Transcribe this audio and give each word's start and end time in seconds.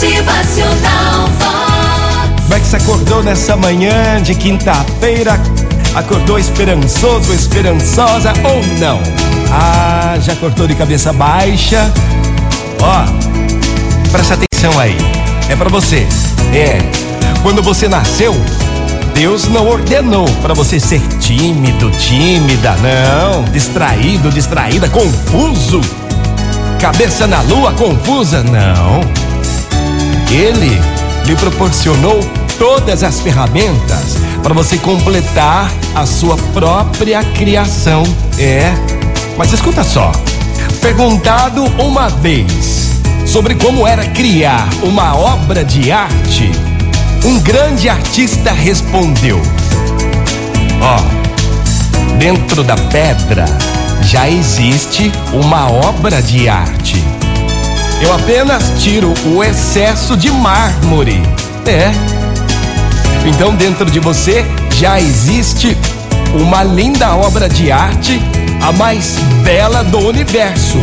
Motivacional 0.00 1.26
Vox. 1.38 2.42
Como 2.44 2.54
é 2.54 2.58
que 2.58 2.66
você 2.66 2.76
acordou 2.76 3.22
nessa 3.22 3.54
manhã 3.54 4.22
de 4.22 4.34
quinta-feira? 4.34 5.38
Acordou 5.94 6.38
esperançoso, 6.38 7.34
esperançosa 7.34 8.32
ou 8.42 8.64
não? 8.78 8.98
Ah, 9.52 10.16
já 10.18 10.32
acordou 10.32 10.66
de 10.66 10.74
cabeça 10.74 11.12
baixa? 11.12 11.92
Ó, 12.80 14.10
presta 14.10 14.38
atenção 14.38 14.80
aí. 14.80 14.96
É 15.50 15.54
pra 15.54 15.68
você. 15.68 16.06
É. 16.54 16.78
Quando 17.42 17.62
você 17.62 17.86
nasceu, 17.86 18.34
Deus 19.12 19.48
não 19.48 19.68
ordenou 19.68 20.24
para 20.40 20.54
você 20.54 20.80
ser 20.80 21.02
tímido, 21.18 21.90
tímida, 21.90 22.74
não. 22.76 23.44
Distraído, 23.52 24.30
distraída, 24.30 24.88
confuso. 24.88 25.82
Cabeça 26.80 27.26
na 27.26 27.42
lua, 27.42 27.72
confusa, 27.72 28.42
não. 28.42 29.19
Ele 30.30 30.80
lhe 31.26 31.36
proporcionou 31.36 32.20
todas 32.58 33.02
as 33.02 33.20
ferramentas 33.20 34.16
para 34.42 34.54
você 34.54 34.78
completar 34.78 35.72
a 35.94 36.06
sua 36.06 36.36
própria 36.52 37.22
criação. 37.24 38.02
É. 38.38 38.72
Mas 39.36 39.52
escuta 39.52 39.82
só. 39.82 40.12
Perguntado 40.80 41.64
uma 41.82 42.08
vez 42.08 42.90
sobre 43.26 43.54
como 43.54 43.86
era 43.86 44.04
criar 44.06 44.68
uma 44.82 45.16
obra 45.16 45.64
de 45.64 45.90
arte, 45.90 46.50
um 47.24 47.38
grande 47.40 47.88
artista 47.88 48.52
respondeu: 48.52 49.40
Ó, 50.80 50.96
oh, 50.96 52.16
dentro 52.18 52.62
da 52.62 52.76
pedra 52.76 53.44
já 54.02 54.28
existe 54.28 55.12
uma 55.32 55.70
obra 55.70 56.22
de 56.22 56.48
arte. 56.48 57.19
Eu 58.00 58.14
apenas 58.14 58.82
tiro 58.82 59.12
o 59.26 59.44
excesso 59.44 60.16
de 60.16 60.30
mármore. 60.30 61.22
É. 61.66 61.92
Então 63.26 63.54
dentro 63.54 63.90
de 63.90 64.00
você 64.00 64.44
já 64.74 64.98
existe 65.00 65.76
uma 66.34 66.62
linda 66.62 67.14
obra 67.14 67.48
de 67.48 67.70
arte, 67.70 68.20
a 68.62 68.72
mais 68.72 69.16
bela 69.44 69.82
do 69.84 69.98
universo. 69.98 70.78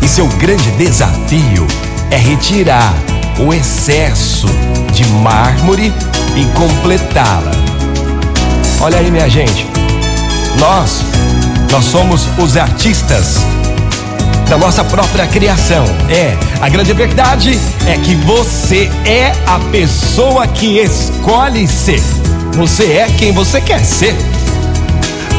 E 0.00 0.08
seu 0.08 0.26
grande 0.38 0.70
desafio 0.72 1.66
é 2.10 2.16
retirar 2.16 2.94
o 3.38 3.52
excesso 3.52 4.48
de 4.92 5.06
mármore 5.06 5.92
e 6.36 6.44
completá-la. 6.56 7.52
Olha 8.80 8.98
aí, 8.98 9.10
minha 9.10 9.28
gente. 9.28 9.66
Nós, 10.58 11.02
nós 11.70 11.84
somos 11.84 12.26
os 12.38 12.56
artistas 12.56 13.38
da 14.48 14.56
nossa 14.56 14.82
própria 14.82 15.26
criação. 15.26 15.84
É, 16.08 16.36
a 16.60 16.68
grande 16.68 16.92
verdade 16.92 17.58
é 17.86 17.98
que 17.98 18.14
você 18.14 18.90
é 19.04 19.32
a 19.46 19.58
pessoa 19.70 20.46
que 20.46 20.78
escolhe 20.78 21.68
ser. 21.68 22.02
Você 22.54 22.84
é 22.84 23.06
quem 23.18 23.32
você 23.32 23.60
quer 23.60 23.84
ser. 23.84 24.16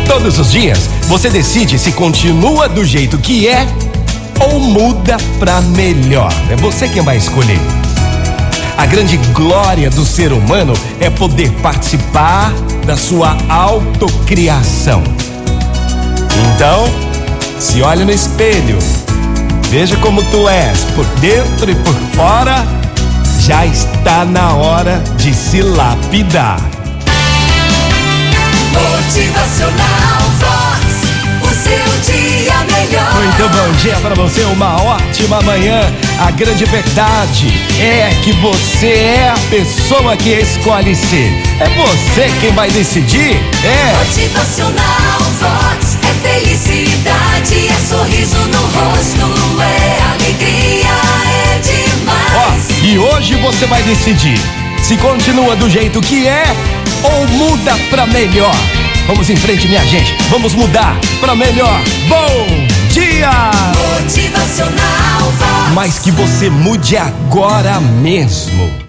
Todos 0.08 0.38
os 0.40 0.52
dias 0.52 0.90
você 1.08 1.30
decide 1.30 1.80
se 1.80 1.92
continua 1.92 2.70
do 2.70 2.86
jeito 2.86 3.18
que 3.18 3.48
é 3.48 3.68
ou 4.40 4.60
muda 4.60 5.18
para 5.40 5.60
melhor. 5.62 6.32
É 6.50 6.56
você 6.56 6.88
quem 6.88 7.02
vai 7.02 7.18
escolher. 7.18 7.60
A 8.78 8.86
grande 8.86 9.18
glória 9.34 9.90
do 9.90 10.06
ser 10.06 10.32
humano 10.32 10.74
é 11.02 11.10
poder 11.10 11.52
participar 11.62 12.54
da 12.86 12.96
sua 12.96 13.36
autocriação. 13.50 15.04
Então, 16.56 16.86
se 17.60 17.82
olha 17.82 18.06
no 18.06 18.12
espelho, 18.12 18.78
veja 19.70 19.96
como 19.98 20.24
tu 20.24 20.50
és, 20.50 20.80
por 20.96 21.06
dentro 21.20 21.70
e 21.70 21.76
por 21.76 21.94
fora, 22.16 22.66
já 23.40 23.66
está 23.66 24.26
na 24.26 24.54
hora 24.54 25.02
de 25.18 25.34
se 25.34 25.62
lapidar. 25.62 26.60
Motivacional 28.74 30.22
Vox, 30.40 30.86
o 31.44 31.50
seu 31.54 32.14
dia 32.14 32.54
melhor. 32.66 33.14
Muito 33.14 33.50
bom 33.50 33.72
dia 33.82 33.96
para 33.98 34.16
você, 34.16 34.42
uma 34.42 34.82
ótima 34.82 35.42
manhã. 35.42 35.82
A 36.20 36.32
grande 36.32 36.66
verdade 36.66 37.48
é 37.80 38.10
que 38.24 38.32
você 38.34 38.88
é 38.88 39.34
a 39.36 39.40
pessoa 39.50 40.18
que 40.18 40.30
escolhe 40.32 40.96
ser. 40.96 41.32
É 41.60 41.70
você 41.70 42.30
quem 42.42 42.52
vai 42.54 42.70
decidir. 42.72 43.40
É. 43.64 43.98
Motivacional 43.98 45.20
Vox 45.40 45.98
é 46.04 46.14
felicidade, 46.28 47.68
é 47.68 47.88
sorriso 47.88 48.38
no 48.48 48.62
rosto, 48.62 49.19
hoje 53.20 53.36
você 53.36 53.66
vai 53.66 53.84
decidir 53.84 54.40
se 54.82 54.96
continua 54.96 55.54
do 55.54 55.70
jeito 55.70 56.00
que 56.00 56.26
é 56.26 56.46
ou 57.04 57.28
muda 57.28 57.78
pra 57.90 58.08
melhor. 58.08 58.56
Vamos 59.08 59.30
em 59.30 59.36
frente, 59.36 59.68
minha 59.68 59.86
gente. 59.86 60.16
Vamos 60.30 60.56
mudar 60.56 60.98
pra 61.20 61.36
melhor. 61.36 61.82
Bom 62.08 62.48
dia! 62.90 63.30
Motivacional 64.02 65.32
Vox. 65.38 65.74
Mas 65.74 66.00
que 66.00 66.12
você 66.12 66.50
mude 66.50 66.96
agora 66.96 67.82
mesmo. 67.82 68.80